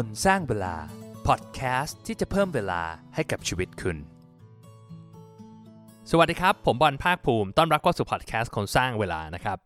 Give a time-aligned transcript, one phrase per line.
[0.00, 0.76] คนสร้างเวลา
[1.26, 2.82] พอดแคสต์ที่จะเพิ่มเวลา
[3.14, 3.96] ให้กับชีวิตคุณ
[6.10, 9.58] สวัสดีครับ ผมบอลภาคภูมิ ต้อนรับเข้าสู่พอดแคสต์คนสร้างเวลานะครับ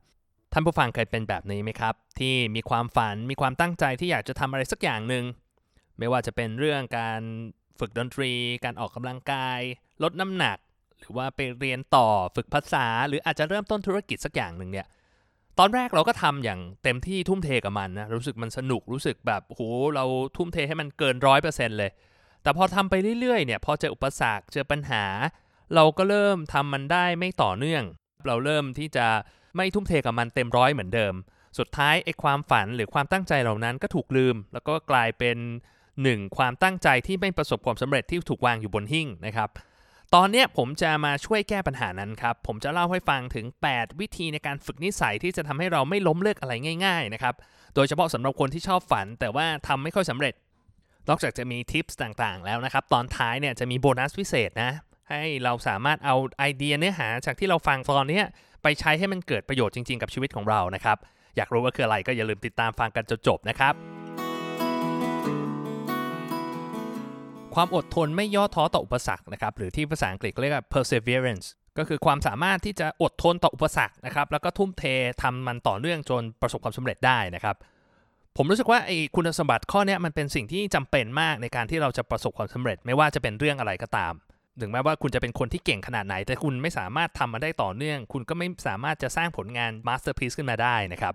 [0.53, 5.25] ท่านผู้ฟังเคยเป็นแบบนี้ไหมครับ ที่มีความฝันมีความตั้งใจที่อยากจะทำอะไรสักอย่างหนึ่ง
[5.99, 7.21] ไม่ว่าจะเป็นเรื่องการ
[7.79, 8.33] ฝึกดนตรี
[8.65, 9.61] การออกกำลังกาย
[10.03, 10.59] ลดน้ำหนัก
[10.99, 14.87] หรือว่าไปเรียนต่อฝึกภาษา หรืออาจจะเริ่มต้นธุรกิจสักอย่างหนึ่งเนี่ย
[15.59, 19.63] ตอนแรกเราก็ทำอย่างเต็มที่ทุ่มเทกับมันนะรู้สึกมันสนุกรู้สึกแบบโห
[19.95, 20.05] เรา
[20.37, 21.91] ทุ่มเทให้มันเกินร้อยเปอร์เซ็นต์เลย
[22.43, 25.05] แต่พอทำไปเรื่อยๆเนี่ยพอเจออุปสรรคเจอปัญหา
[25.75, 27.85] เราก็เริ่มทำมันได้ไม่ต่อเนื่อง
[28.27, 29.07] เราเริ่มที่จะ
[29.57, 31.15] ไม่ทุ่มเทกับมันเต็มร้อยเหมือนเดิม
[31.59, 35.37] สุดท้ายไอ้ความฝันหรือความตั้งใจเหล่านั้นก็ถูกลืม แล้วก็กลายเป็น
[36.03, 39.49] หนึ่งความตั้งใจที่ไม่ประสบความสำเร็จที่ถูกวางอยู่บนหิ้งนะครับ
[40.15, 46.53] ตอนนี้ผมจะมาช่วยแก้ปัญหานั้นครับ ผมจะเล่าให้ฟังถึง 8 วิธีในการฝึกนิสัยที่จะทำให้เราไม่ล้มเลิกอะไร
[46.85, 47.35] ง่าย ๆ นะครับ
[47.75, 50.35] โดยเฉพาะสำหรับคนที่ชอบฝัน แต่ว่าทำไม่ค่อยสำเร็จ
[51.09, 54.71] นอกจากจะมีทิปส์ต่างๆ แล้วนะครับ ตอนท้ายเนี่ยจะมีโบนัสพิเศษนะ
[55.11, 58.21] ให้เราสามารถเอาไอเดียเนื้อหาจากที่เราฟังตอนนี้
[58.63, 60.99] ไปใช้ให้มันเกิดประโยชน์จริงๆ กับชีวิตของเรานะครับ
[61.37, 63.96] อยากรู้ว่าคืออะไรก็อย่าลืมติดตามฟังกันจนจบนะครับ
[67.57, 71.47] ความอดทนไม่ย่อท้อต่ออุปสรรคนะครับหรือที่ภาษาอังกฤษเรียกว่า perseverance
[71.79, 74.85] ก็คือความสามารถที่จะอดทนต่ออุปสรรคนะครับแล้วก็ทุ่มเท
[75.23, 77.57] ทำมันต่อเนื่องจนประสบความสำเร็จได้นะครับ
[78.37, 84.13] ผมรู้สึกว่าไอ้คุณสมบัติข้อนี้มันเป็นสิ่งที่จำเป็นมากในการที่เราจะประสบความสำเร็จ ไม่ว่าจะเป็นเรื่องอะไรก็ตาม
[84.61, 91.15] ถึงแม้ว่าคุณจะเป็นคนที่เก่งขนาดไหน แต่คุณไม่สามารถทำมันได้ต่อเนื่อง คุณก็ไม่สามารถจะสร้างผลงาน masterpiece ขึ้นมาได้นะครับ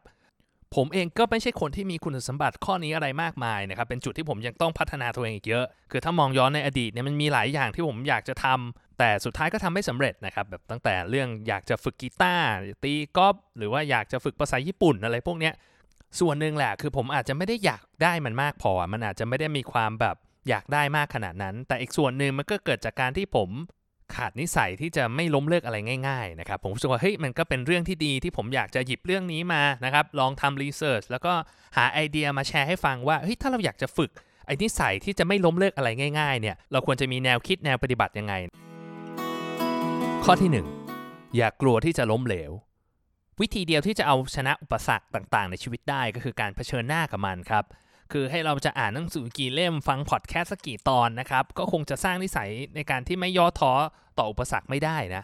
[0.75, 12.47] ผมเองก็ไม่ใช่คนที่มีคุณสมบัติข้อนี้อะไรมากมายนะครับ เป็นจุดที่ผมยังต้องพัฒนาตัวเองอีกเยอะ คือถ้ามองย้อนในอดีตเนี่ยมันมีหลายอย่างที่ผมอยากจะทำแต่สุดท้ายก็ทำไม่สำเร็จนะครับ แบบตั้งแต่เรื่องอยากจะฝึกกีตาร์
[12.83, 15.53] ตีกอล์ฟหรือว่าอยากจะฝึกภาษาญี่ปุ่นอะไรพวกเนี้ย
[16.19, 20.15] ส่วนหนึ่งแหละคือผมอาจจะไม่ได้อยากได้มันมากพอ มันอาจจะไม่ได้มีความแบบ
[20.49, 23.49] อยากได้มากขนาดนั้น แต่อีกส่วนหนึ่งมันก็เกิดจากการที่ผม
[24.15, 25.77] ขาดนิสัยที่จะไม่ล้มเลิกอะไร
[26.07, 31.33] ง่ายๆนะครับผมรู้สึกว่าเฮ้ยมันก็เป็นเรื่องที่ดีที่ผมอยากจะหยิบเรื่องนี้มานะครับลองทำรีเสิร์ชแล้วก็
[31.77, 34.11] หาไอเดียมาแชร์ให้ฟังว่าเฮ้ยถ้าเราอยากจะฝึก
[34.45, 35.89] ไอ้นิสัยที่จะไม่ล้มเลิกอะไร
[36.19, 38.33] ง่ายๆเนี่ยเราควรจะมีแนวคิดแนวปฏิบัติยังไง
[40.25, 40.49] ข้อที่
[40.93, 42.51] 1 อย่ากกลัวที่จะล้มเหลว
[43.41, 47.63] วิธีเดียวที่จะเอาชนะอุปสรรคต่างๆ ในชีวิตได้ก็คือการเผชิญหน้ากับมันครับ
[48.11, 53.71] คือให้เราจะอ่านหนังสือกี่เล่มฟังพอดแคสต์สักกี่ตอนนะครับ ก็คงจะสร้างนิสัยในการที่ไม่ย่อท้อ
[54.17, 55.23] ต่ออุปสรรคไม่ได้นะ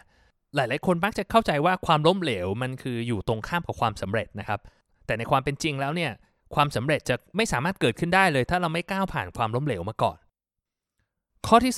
[0.56, 4.60] หลายๆ คนมักจะเข้าใจว่าความล้มเหลวมันคืออยู่ตรงข้ามกับความสำเร็จนะครับ
[5.06, 6.12] แต่ในความเป็นจริงแล้วเนี่ย
[6.54, 10.18] ความสำเร็จจะไม่สามารถเกิดขึ้นได้เลย ถ้าเราไม่ก้าวผ่านความล้มเหลวมาก่อน
[11.46, 11.74] ข้อที่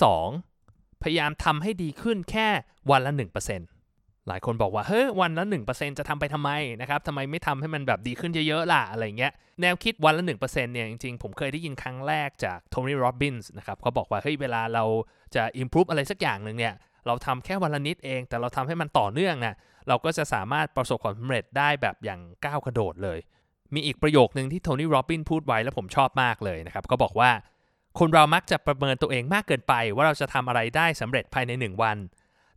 [0.49, 2.49] 2 พยายามทำให้ดีขึ้นแค่
[2.91, 3.13] วันละ
[3.51, 3.80] 1%
[4.29, 6.51] หลายคนบอกว่าเฮ้ยวันละ 1%จะทำไปทำไม
[6.81, 14.85] นะครับทำไมไม่ทำให้มันแบบดีขึ้นเยอะๆล่ะอะไรเงี้ยแนวคิดวันละ 1%เนี่ยจริงๆ ผมเคยได้ยินครั้งแรกจากโทนี่โรบินส์นะครับเขาบอกว่าเฮ้ยเวลาเรา
[15.35, 16.75] จะ improve อะไรสักอย่างหนึ่งเนี่ย
[17.07, 19.55] เราทำแค่วันละนิดเอง แต่เราทำให้มันต่อเนื่องนะ
[19.89, 23.19] เราก็จะสามารถประสบความสำเร็จได้แบบอย่างก้าวกระโดดเลย
[23.75, 27.31] มีอีกประโยคนึงที่โทนี่โรบินพูดไว้แล้วผมชอบมากเลยนะครับก็บอกว่า
[27.99, 31.97] คนเรามักจะประเมินตัวเองมากเกินไป ว่าเราจะทำอะไรได้สำเร็จภายใน 1 วัน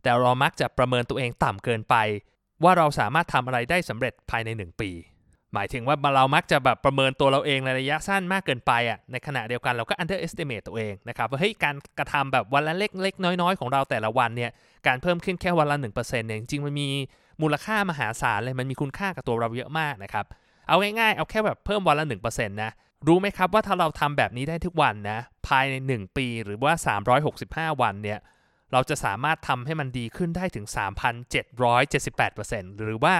[0.04, 1.96] แต่เรามักจะประเมินตัวเองต่ำเกินไป
[2.62, 4.90] ว่าเราสามารถทำอะไรได้สำเร็จภายใน 1 ปี
[5.54, 14.50] หมายถึงว่าเรามักจะแบบประเมินตัวเราเองในระยะสั้นมากเกินไปอะในขณะเดียวกันเราก็ underestimate ตัวเองนะครับว่าเฮ้ยการกระทำแบบวันละเล็กเล็กน้อยๆ ของเราแต่ละวันเนี่ย
[14.86, 16.88] การเพิ่มขึ้นแค่วันละ1%เนี่ยจริงๆมันมี
[17.42, 20.24] มูลค่ามหาศาลเลยมันมีคุณค่ากับตัวเราเยอะมากนะครับ
[20.68, 22.70] เอาง่ายๆ เอาแค่แบบเพิ่มวันละ1%นะ
[23.06, 26.72] รู้ไหมครับว่าถ้าเราทำแบบนี้ได้ทุกวันนะภายใน 1 ปีหรือว่า
[27.72, 28.18] 365 วันเนี่ย
[28.74, 30.66] เราจะสามารถทำให้มันดีขึ้นได้ถึง
[31.74, 33.14] 3,778%หรือว่า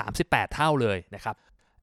[0.00, 1.34] 38 เท่าเลยนะครับ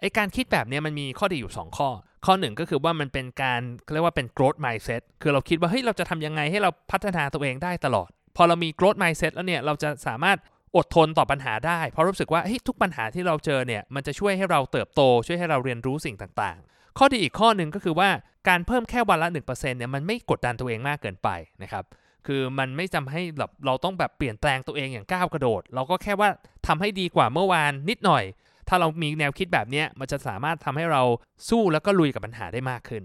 [0.02, 1.90] ไอการคิดแบบนี้มันมีข้อดีอยู่ 2 ข้อ
[2.26, 3.62] ข้อหนึ่งก็คือว่ามันเป็นการ
[3.94, 10.38] เรียกว่าเป็น growth mindset คือเราคิดว่าเฮ้ยเราจะทำยังไงให้เราพัฒนาตัวเองได้ตลอด พอเรามี growth mindset แล้วเนี่ยเราจะสามารถ
[10.76, 18.10] อดทนต่อปัญหาได้ เพราะรู้สึกว่าเฮ้ยทุกปัญหาที่เราเจอเนี่ยมันจะช่วยให้เราเติบโต ช่วยให้เราเรียนรู้สิ่งต่างๆ ข้อดีอีกข้อหนึ่งก็คือว่า
[18.50, 21.30] การเพิ่มแค่วันละ 1%เนี่ยมันไม่กดดันตัวเองมากเกินไป
[21.64, 21.84] นะครับ
[22.28, 26.30] คือมันไม่จำให้แบบเราต้องแบบเปลี่ยนแปลงตัวเองอย่างก้าวกระโดด เราก็แค่ว่า
[26.68, 28.24] ทำให้ดีกว่าเมื่อวานนิดหน่อย
[28.68, 31.02] ถ้าเรามีแนวคิดแบบนี้มันจะสามารถทำให้เรา
[31.50, 33.04] สู้แล้วก็ลุยกับปัญหาได้มากขึ้น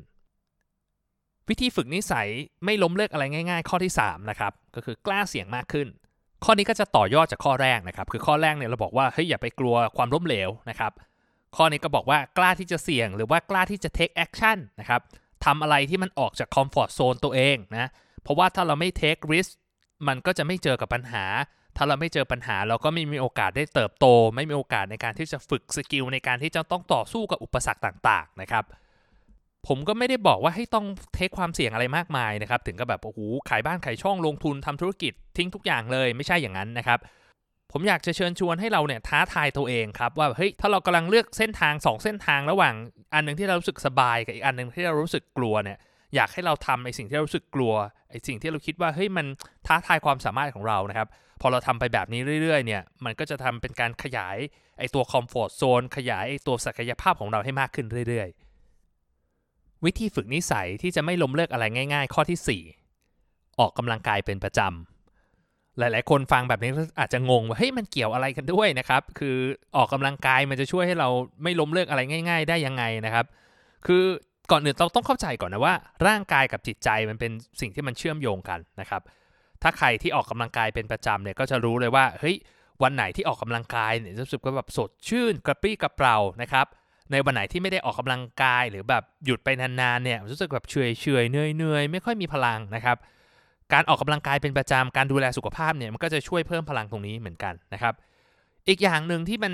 [1.48, 2.28] วิธีฝึกนิสัย
[2.64, 5.88] ไม่ล้มเลิกอะไรง่าย ๆ ข้อที่3นะครับก็คือกล้าเสี่ยงมากขึ้น
[6.44, 10.92] ข้อนี้ก็จะต่อยอดจากข้อแรกนะครับ คือข้อแรกเนี่ยเราบอกว่าเฮ้ยอย่าไปกลัวความล้มเหลวนะครับ
[11.56, 15.00] ข้อนี้ก็บอกว่ากล้าที่จะเสี่ยงหรือว่ากล้าที่จะ take action นะครับ
[15.44, 17.90] ทำอะไรที่มันออกจากคอมฟอร์ z โซนตัวเองนะ
[18.22, 19.52] เพราะว่าถ้าเราไม่ take risk
[20.08, 21.24] มันก็จะไม่เจอกับปัญหา
[21.76, 28.64] ถ้าเราไม่เจอปัญหาเราก็ไม่มีโอกาสได้เติบโต ไม่มีโอกาสในการที่จะฝึก skill ในการที่จะต้องต่อสู้กับอุปสรรคต่างๆนะครับ
[29.68, 36.98] ผมก็ไม่ได้บอกว่าให้ต้องเทคความเสี่ยงอะไรมากมายนะครับ ถึงกับแบบโอ้โหขายบ้านขายช่องลงทุนทำธุรกิจทิ้งทุกอย่างเลยไม่ใช่อย่างนั้นนะครับ
[37.72, 42.74] ผมอยากจะเชิญชวนให้เราเนี่ยท้าทายตัวเองครับว่าเฮ้ยถ้าเรากำลังเลือกเส้นทาง 2 เส้นทางระหว่าง
[43.14, 45.78] อันหนึ่งที่เรารู้สึกสบายกับอีกอันหนึ่งที่เรารู้สึกกลัวเนี่ย
[46.14, 47.74] อยากให้เราทำไอ้สิ่งที่เรารู้สึกกลัว
[48.10, 49.26] ไอ้สิ่งที่เราคิดว่าเฮ้ยมัน
[49.66, 51.08] ท้าทายความสามารถของเรานะครับ
[51.40, 54.36] พอเราทำไปแบบนี้เรื่อยๆเนี่ยมันก็จะทำเป็นการขยาย
[54.78, 69.36] ไอ้ตัวคอมฟอร์ทโซนขยายไอ้ตัวศักยภาพของเราให้มากขึ้นเรื่อยๆ วิธีฝึกนิสัยที่จะไม่ล้มเลิกอะไรง่าย ๆ ข้อที่ 4 ออกกำลังกายเป็นประจำหลาย ๆ คนฟังแบบนี้อาจจะงงว่าเฮ้ยมันเกี่ยวอะไรกันด้วยนะครับ คือ
[69.76, 71.08] ออกกำลังกายมันจะช่วยให้เรา
[71.42, 73.26] ไม่ล้มเลิกอะไรง่าย ๆ ได้ยังไงนะครับ
[73.86, 74.04] คือ
[74.50, 75.74] ก่อนอื่นเราต้องเข้าใจก่อนนะว่า
[76.06, 79.02] ร่างกายกับจิตใจมันเป็นสิ่งที่มันเชื่อมโยงกันนะครับ
[79.62, 82.36] ถ้าใครที่ออกกำลังกายเป็นประจำเนี่ยก็จะรู้เลยว่าเฮ้ย
[82.82, 86.66] วันไหนที่ออกกำลังกายเนี่ยรู้สึกว่าแบบสดชื่นกระปรี้กระเปร่านะครับ
[87.10, 92.96] ในวันไหนที่ไม่ได้ออกกำลังกายหรือแบบหยุดไปนานๆเนี่ยรู้สึกแบบเฉยเฉยเนื่อยเนื่อยไม่ค่อยมีพลังนะครับ
[93.72, 97.94] การออกกำลังกายเป็นประจำการดูแลสุขภาพเนี่ยมันก็จะช่วยเพิ่มพลังตรงนี้เหมือนกันนะครับ
[98.68, 99.52] อีกอย่างหนึ่งที่มัน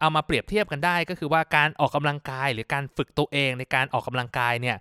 [0.00, 4.76] เอามาเปรียบเทียบกันได้ก็คือว่าการออกกำลังกายหรือการฝึกตัวเองในการออกกำลังกายเนี่ย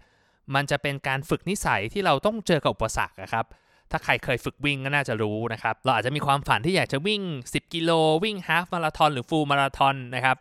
[0.56, 3.46] มันจะเป็นการฝึกนิสัยที่เราต้องเจอกับอุปสรรคครับ
[3.92, 7.22] ถ้าใครเคยฝึกวิ่งก็น่าจะรู้นะครับ เราอาจจะมีความฝันที่อยากจะวิ่ง
[7.52, 7.92] 10 กิโล
[8.24, 10.38] วิ่งฮาฟมาราทอนหรือฟูลมาราทอนนะครับ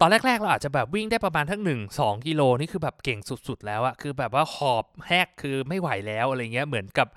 [0.00, 7.08] ตอนแรก ๆ เราอาจจะแบบวิ่งได้ประมาณทั้ง1 2กิโลนี่คือแบบเก่งสุด ๆ แล้วอะคือแบบว่าหอบแหกคือไม่ไหวแล้วอะไรเงี้ยเหมือนกับ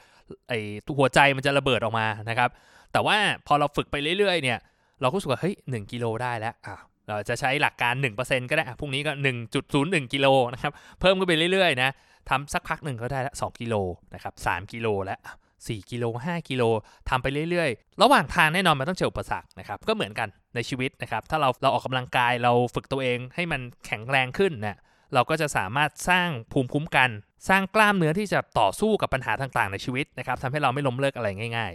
[0.50, 0.60] ไอ้
[0.98, 2.50] หัวใจมันจะระเบิดออกมานะครับ
[2.92, 3.18] แต่ว่า
[3.48, 4.60] พอเราฝึกไปเรื่อยๆเนี่ย
[5.02, 6.78] เราก็รู้สึกว่าเฮ้ย1กิโลได้แล้วอะ
[7.12, 9.12] เราจะใช้หลักการ 1%ก็ได้พรุ่งนี้ก็
[9.64, 11.92] 1.01 กิโลนะครับ เพิ่มขึ้นไปเรื่อยๆนะ
[12.30, 13.76] ทำสักพักหนึ่งก็ได้ละ2กิโล
[14.14, 15.16] นะครับ3กิโลและ
[15.54, 16.64] 4กิโล5กิโล
[17.10, 24.78] ทำไปเรื่อยๆ ระหว่างทางแน่นอนมันต้องเจออุปสรรคนะครับ ก็เหมือนกันในชีวิตนะครับ ถ้าเราเราออกกำลังกายเราฝึกตัวเองให้มันแข็งแรงขึ้นเนี่ย
[25.14, 27.10] เราก็จะสามารถสร้างภูมิคุ้มกัน
[27.50, 31.74] สร้างกล้ามเนื้อที่จะต่อสู้กับปัญหาต่างๆ ในชีวิตนะครับทำให้เราไม่ล้มเลิกอะไรง่าย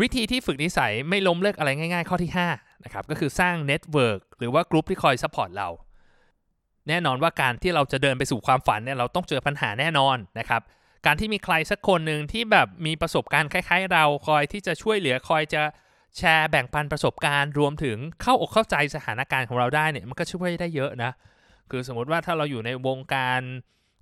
[0.00, 5.68] วิธีที่ฝึกนิสัยไม่ล้มเลิกอะไรง่าย ๆ ข้อที่5นะครับก็คือสร้าง network หรือว่ากลุ่มที่คอย support เรา
[6.88, 10.62] แน่นอนว่าการที่เราจะเดินไปสู่ความฝันเนี่ยเราต้องเจอปัญหาแน่นอนนะครับ
[11.06, 15.62] การที่มีใครสักคนหนึ่งที่แบบมีประสบการณ์คล้าย ๆ เราคอยที่จะช่วยเหลือคอยจะ
[16.16, 21.12] แชร์แบ่งปันประสบการณ์รวมถึงเข้าอกเข้าใจสถานการณ์ของเราได้เนี่ยมันก็ช่วยได้เยอะนะ
[21.70, 23.40] คือสมมติว่าถ้าเราอยู่ในวงการ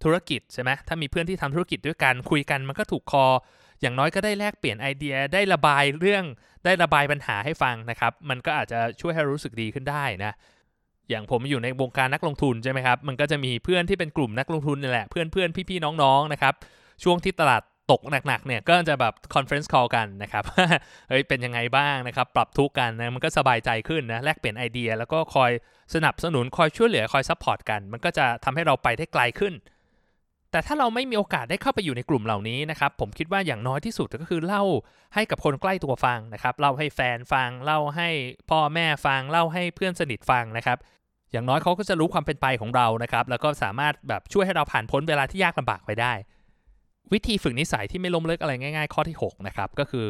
[0.04, 3.26] ธุรกิจใช่ไหมถ้ามีเพื่อนที่ทำธุรกิจด้วยกันคุยกันมันก็ถูกคอ
[3.80, 6.24] อย่างน้อยก็ได้แลกเปลี่ยนไอเดียได้ระบายเรื่อง
[6.64, 10.32] ได้ระบายปัญหาให้ฟังนะครับ มันก็อาจจะช่วยให้รู้สึกดีขึ้นได้นะ
[11.10, 16.54] อย่างผมอยู่ในวงการนักลงทุนใช่ไหมครับ มันก็จะมีเพื่อนที่เป็นกลุ่มนักลงทุนนี่แหละเพื่อนเพื่อนพี่ๆน้องๆนะครับ
[17.04, 17.62] ช่วงที่ตลาด
[17.92, 20.44] ตกหนักๆเนี่ยก็จะแบบ conference call กันนะครับ
[21.08, 25.50] เฮ้ยเป็นยังไงบ้างนะครับ ปรับทุกข์กันนะมันก็สบายใจขึ้นนะแลกเปลี่ยนไอเดีย แล้วก็คอย
[25.94, 29.54] สนับสนุนคอยช่วยเหลือคอย support กัน มันก็จะทำให้เราไปได้ไกลขึ้น
[30.56, 34.62] แต่ถ้าเราไม่มีโอกาสได้เข้าไปอยู่ในกลุ่มเหล่านี้นะครับ ผมคิดว่าอย่างน้อยที่สุดก็คือเล่า
[35.14, 38.08] ให้กับคนใกล้ตัวฟังนะครับ เล่าให้แฟนฟัง เล่าให้
[38.50, 40.78] พ่อแม่ฟัง เล่าให้เพื่อนสนิทฟังนะครับ
[41.32, 46.12] อย่างน้อยเขาก็จะรู้ความเป็นไปของเรานะครับ แล้วก็สามารถแบบช่วยให้เราผ่านพ้นเวลาที่ยากลำบากไปได้
[47.12, 50.08] วิธีฝึกนิสัยที่ไม่ล้มเลิกอะไรง่ายๆ ข้อที่6นะครับ ก็คือ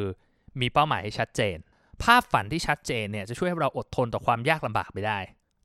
[0.60, 1.56] มีเป้าหมายให้ชัดเจน
[2.02, 5.18] ภาพฝันที่ชัดเจนเนี่ยจะช่วยให้เราอดทนต่อความยากลำบากไปได้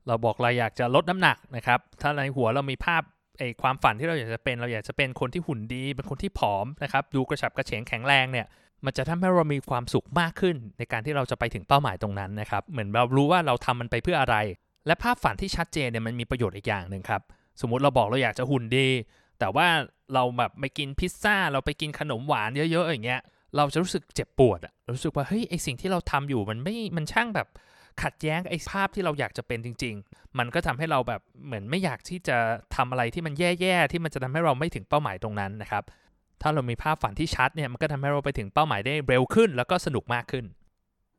[0.06, 3.02] เราบอกเราอยากจะลดน้ำหนักนะครับ ถ้าในหัวเรามีภาพ
[3.38, 8.46] ไอความฝันที่เราอยากจะเป็น เราอยากจะเป็นคนที่หุ่นดีเป็นคนที่ผอมนะครับดูกระฉับกระเฉงแข็งแรงเนี่ย
[8.84, 14.36] มันจะทำให้เรามีความสุขมากขึ้น ในการที่เราจะไปถึงเป้าหมายตรงนั้นนะครับเหมือนเรารู้ว่าเราทำมันไปเพื่ออะไร
[14.86, 17.22] และภาพฝันที่ชัดเจนเนี่ยมันมีประโยชน์อีกอย่างหนึ่งครับ
[17.60, 18.88] สมมุติเราบอกเราอยากจะหุ่นดี
[19.38, 19.66] แต่ว่า
[20.14, 23.20] เราแบบไปกินพิซซ่า เราไปกินขนมหวานเยอะๆอย่างเงี้ย
[23.56, 27.48] เราจะรู้สึกเจ็บปวดอะรู้สึกว่าเฮ้ยไอสิ่งที่เราทำอยู่มันไม่มันช่างแบบ
[28.02, 32.36] ขัดแย้งไอ้ภาพที่เราอยากจะเป็นจริง ๆ มันก็ทำให้เราแบบเหมือนไม่อยากที่จะ
[32.76, 35.84] ทำอะไรที่มันแย่ๆที่มันจะทำให้เราไม่ถึงเป้าหมายตรงนั้นนะครับ
[36.42, 40.44] ถ้าเรามีภาพฝันที่ชัดเนี่ยมันก็ทำให้เราไปถึงเป้าหมายได้เร็วขึ้น แล้วก็สนุกมากขึ้น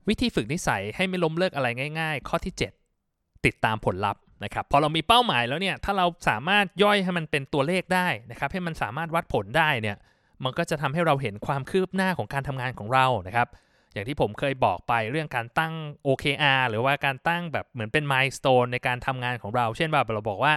[0.08, 1.68] วิธีฝึกนิสัยให้ไม่ล้มเลิกอะไร
[2.00, 2.53] ง่าย ๆ ข้อที่
[3.00, 9.98] 7 ติดตามผลลัพธ์นะครับพอเรามีเป้าหมายแล้วเนี่ยถ้าเราสามารถย่อยให้มันเป็นตัวเลขได้นะครับให้มันสามารถวัดผลได้เนี่ย
[10.44, 13.48] มันก็จะทำให้เราเห็นความคืบหน้าของการทำงานของเรานะครับ
[13.93, 15.73] อย่างที่ผมเคยบอกไปเรื่องการตั้ง
[16.07, 20.53] OKR หรือว่าการตั้งแบบเหมือนเป็นมายสเตนในการทำงานของเรา เช่นแบบเราบอกว่า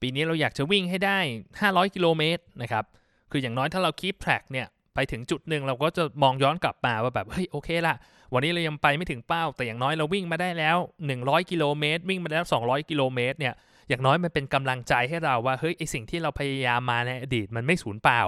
[0.00, 1.18] ปีนี้เราอยากจะวิ่งให้ได้
[1.60, 2.84] 500 กิโลเมตรนะครับ
[3.30, 7.94] คืออย่างน้อยถ้าเราคีปแทร็กเนี่ยไปถึงจุดหนึ่งเราก็จะมองย้อนกลับมาว่าแบบเฮ้ยโอเคละ
[8.32, 10.76] วันนี้เรายังไปไม่ถึงเป้า แต่อย่างน้อยเราวิ่งมาได้แล้ว
[11.14, 13.54] 100 กิโลเมตรวิ่งมาได้แล้ว 200 กิโลเมตรเนี่ย
[13.88, 18.22] อย่างน้อยมันเป็นกำลังใจให้เราว่าเฮ้ยไอสิ่งที่เราพยายามมาในอดีตมันไม่สูญเปล่า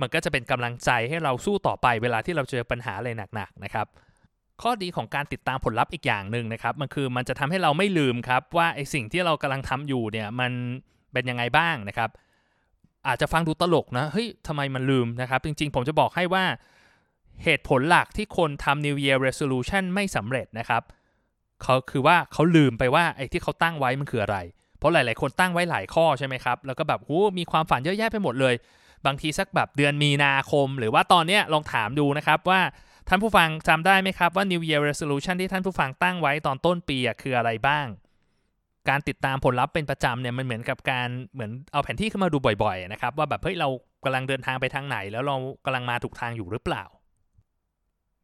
[0.00, 3.86] มันก็จะเป็นกำลังใจให้เราสู้ต่อไปเวลาที่เราเจอปัญหาอะไรหนักๆนะครับ
[4.62, 10.52] ข้อดีของการติดตามผลลัพธ์อีกอย่างหนึ่งนะครับ มันคือมันจะทำให้เราไม่ลืมครับว่าไอสิ่งที่เรากำลังทำอยู่เนี่ยมัน
[11.12, 12.10] เป็นยังไงบ้างนะครับ
[13.08, 16.44] อาจจะฟังดูตลกนะเฮ้ยทำไมมันลืมนะครับ จริงๆ ผมจะบอกให้ว่า
[17.44, 20.82] เหตุผลหลักที่คนทำ New Year Resolution ไม่สำเร็จนะครับ
[21.62, 24.38] เขาคือว่าเขาลืมไปว่าไอ้ที่เขาตั้งไว้มันคืออะไร
[24.78, 28.54] เพราะหลาย ๆ คนตั้งไว้หลายข้อใช่ไหมครับ แล้วก็แบบโอ้มีความฝันเยอะแยะไปหมดเลย
[29.06, 32.60] บางทีสักแบบเดือนมีนาคม หรือว่าตอนเนี้ยลองถามดูนะครับว่า
[33.08, 37.86] ท่านผู้ฟังจำได้ไหมครับว่า New Year Resolution ที่ท่านผู้ฟังตั้งไว้ตอนต้นปีคืออะไรบ้าง
[38.88, 43.68] การติดตามผลลัพธ์เป็นประจำเนี่ยมันเหมือนกับการเหมือนเอาแผนที่ขึ้นมาดูบ่อยๆนะครับว่าแบบเฮ้ยเรา
[44.04, 46.84] กำลังเดินทางไปทางไหน แล้วเรากำลังมาถูกทางอยู่หรือเปล่า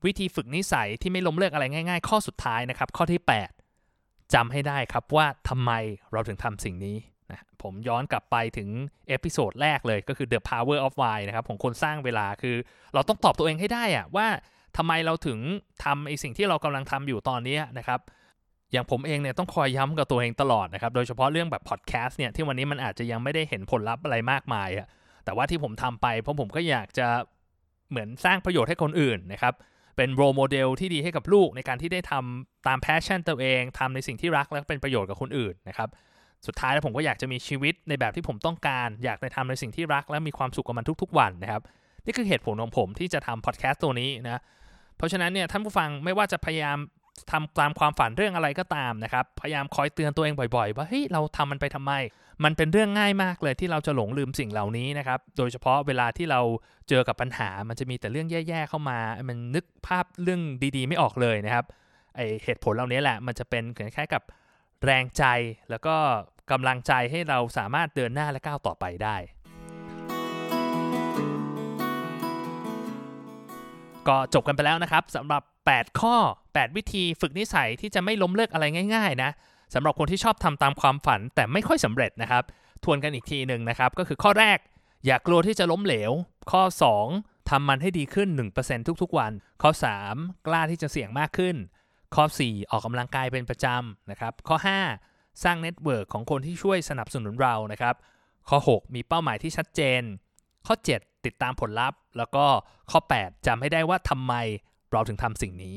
[0.05, 3.21] วิธีฝึกนิสัยที่ไม่ล้มเลิกอะไรง่าย ๆ ข้อสุดท้ายนะครับข้อที่
[3.77, 5.73] 8จำให้ได้ครับว่าทำไม
[6.13, 6.97] เราถึงทำสิ่งนี้
[7.67, 8.69] ผมย้อนกลับไปถึง
[9.09, 12.57] episode แรกเลยก็คือ The Power of Why นะครับของคนสร้างเวลาคือ
[12.95, 14.27] เราต้องตอบตัวเองให้ได้อะว่า
[14.77, 15.39] ทำไมเราถึง
[15.85, 18.01] ทำไอ้สิ่งที่เรากำลังทำอยู่ตอนนี้นะครับ
[18.73, 24.87] อย่างผมเองเนี่ยต้องคอยย้ำกับตัวเองตลอดนะครับ โดยเฉพาะเรื่องแบบพอดแคสต์เนี่ยที่วันนี้มันอาจจะยังไม่ได้เห็นผลลัพธ์อะไรมากมายอะ
[25.25, 27.09] แต่ว่าที่ผมทำไปเพราะผมก็อยากจะ
[27.91, 29.55] เหมือนสร้างประโยชน์ให้คนอื่นนะครับ
[29.97, 35.89] เป็น role model ที่ดีให้กับลูกในการที่ได้ทำตามแพชชั่นตัวเองทำในสิ่งที่รักและเป็นประโยชน์กับคนอื่นนะครับ
[36.49, 41.63] สุดท้ายแล้วผมก็อยากจะมีชีวิตในแบบที่ผมต้องการ อยากในทำในสิ่งที่รัก และมีความสุขกับมันทุกๆ วันนะครับ
[42.05, 44.41] นี่คือเหตุผลของผมที่จะทำพอดแคสต์ตัวนี้นะ
[44.97, 46.79] เพราะฉะนั้นเนี่ยท่านผู้ฟังไม่ว่าจะพยายาม
[47.31, 51.93] ทำตามความฝันเรื่องอะไรก็ตามนะครับ พยายามคอยเตือนตัวเองบ่อยๆ ว่าเฮ้ยเราทำมันไปทำไม
[52.45, 56.41] มันเป็นเรื่องง่ายมากเลยที่เราจะหลงลืมสิ่งเหล่านี้นะครับ โดยเฉพาะเวลาที่เรา
[56.89, 58.99] เจอกับปัญหา มันจะมีแต่เรื่องแย่ๆเข้ามา
[59.29, 60.41] มันนึกภาพเรื่อง
[60.77, 61.65] ดีๆ ไม่ออกเลยนะครับ
[62.17, 64.23] ไอเหตุผลเหล่านี้แหละ มันจะเป็นคล้ายๆกับ
[64.85, 65.25] แรงใจ
[65.71, 65.97] แล้วก็
[66.51, 69.17] กำลังใจให้เราสามารถเดินหน้าและก้าวต่อไปได้
[74.09, 79.31] ก็จบกันไปแล้วนะครับสำหรับ 8 ข้อ 8 วิธีฝึกนิสัยที่จะไม่ล้มเลิกอะไรง่าย ๆ นะ
[79.75, 82.43] สำหรับคนที่ชอบทำตามความฝันแต่ไม่ค่อยสำเร็จนะครับ
[82.85, 84.59] ทวนกันอีกทีหนึ่งนะครับ ก็คือข้อแรก
[85.07, 86.13] อย่ากลัวที่จะล้มเหลว
[86.51, 86.63] ข้อ
[87.07, 89.71] 2ทำมันให้ดีขึ้น 1%ทุกๆวัน ข้อ
[90.09, 91.57] 3 กล้าที่จะเสี่ยงมากขึ้น
[92.15, 97.95] ข้อ 4 ออกกำลังกายเป็นประจำนะครับ ข้อ 5 สร้าง network ของคนที่ช่วยสนับสนุนเรานะครับ
[98.49, 100.03] ข้อ 6 มีเป้าหมายที่ชัดเจน
[100.67, 102.45] ข้อ 7 ติดตามผลลัพธ์ แล้วก็
[102.91, 104.35] ข้อ 8จำให้ได้ว่าทำไม
[104.93, 105.77] เราถึงทำสิ่งนี้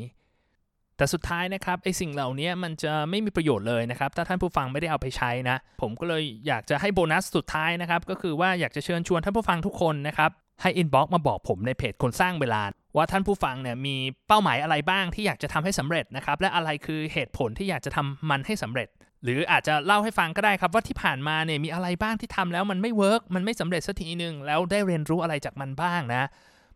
[0.98, 12.62] แต่สุดท้ายนะครับไอ้สิ่งเหล่านี้มันจะไม่มีประโยชน์เลยนะครับ ถ้าท่านผู้ฟังไม่ได้เอาไปใช้นะ ผมก็เลยอยากจะให้โบนัสสุดท้ายนะครับ ก็คือว่าอยากจะเชิญชวนท่านผู้ฟังทุกคนนะครับให้ inbox มาบอกผมในเพจคนสร้างเวลา
[12.96, 13.96] ว่าท่านผู้ฟังเนี่ยมี
[14.28, 18.88] เป้าหมายอะไรบ้างที่อยากจะทำให้สำเร็จนะครับและอะไรคือเหตุผลที่อยากจะทำมันให้สำเร็จ
[19.24, 26.24] หรืออาจจะเล่าให้ฟังก็ได้ครับว่าที่ผ่านมาเนี่ยมีอะไรบ้างที่ทำแล้วมันไม่ work มันไม่สำเร็จสักทีหนึ่งแล้วได้เรียนรู้อะไรจากมันบ้างนะ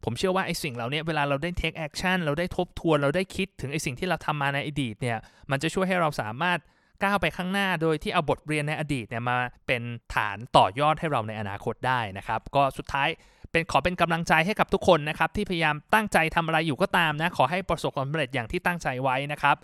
[0.03, 5.17] ผมเชื่อว่าไอ้สิ่งเหล่านี้เวลาเราได้ take action เราได้ทบทวนเราได้คิดถึงไอ้สิ่งที่เราทำมาในอดีตเนี่ย
[5.51, 6.59] มันจะช่วยให้เราสามารถ
[7.03, 9.81] ก้าวไปข้างหน้าโดยที่เอาบทเรียนในอดีตเนี่ยมาเป็น
[10.13, 13.09] ฐานต่อยอดให้เราในอนาคตได้นะครับ ก็สุดท้าย
[13.51, 19.55] เป็นขอเป็นกำลังใจให้กับทุกคนนะครับที่พยายามตั้งใจทำอะไรอยู่ก็ตามนะขอให้ประสบความสำเร็จอย่างที่ตั้งใจไว้นะครับ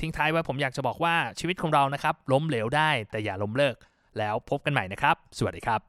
[0.00, 3.76] ทิ้งท้ายไว้ผมอยากจะบอกว่าชีวิตของเรานะครับ ล้มเหลวได้ แต่อย่าล้มเลิก
[4.18, 5.80] แล้วพบกันใหม่นะครับ สวัสดีครับ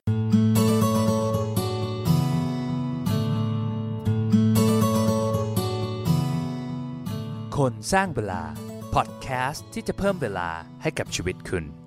[7.57, 8.41] คนสร้างเวลา
[8.93, 10.49] พอดแคสต์ที่จะเพิ่มเวลา
[10.81, 11.80] ให้กับชีวิตคุณ